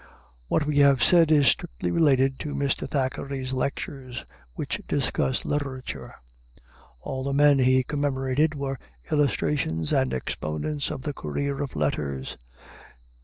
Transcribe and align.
What 0.47 0.65
we 0.65 0.79
have 0.79 1.03
said 1.03 1.31
is 1.31 1.47
strictly 1.47 1.91
related 1.91 2.39
to 2.39 2.55
Mr. 2.55 2.89
Thackeray's 2.89 3.53
lectures, 3.53 4.25
which 4.55 4.81
discuss 4.87 5.45
literature. 5.45 6.15
All 7.01 7.23
the 7.23 7.33
men 7.33 7.59
he 7.59 7.83
commemorated 7.83 8.55
were 8.55 8.79
illustrations 9.11 9.93
and 9.93 10.11
exponents 10.11 10.89
of 10.89 11.03
the 11.03 11.13
career 11.13 11.61
of 11.61 11.75
letters. 11.75 12.35